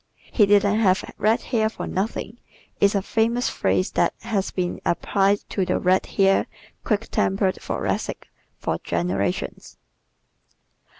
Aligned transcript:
"He 0.31 0.47
didn't 0.47 0.79
have 0.79 1.05
red 1.19 1.41
hair 1.43 1.69
for 1.69 1.85
nothing" 1.85 2.39
is 2.79 2.95
a 2.95 3.03
famous 3.03 3.49
phrase 3.49 3.91
that 3.91 4.15
has 4.21 4.49
been 4.49 4.81
applied 4.83 5.47
to 5.49 5.63
the 5.63 5.77
red 5.77 6.07
haired, 6.07 6.47
quick 6.83 7.09
tempered 7.11 7.57
Thoracic 7.61 8.27
for 8.57 8.79
generations. 8.79 9.77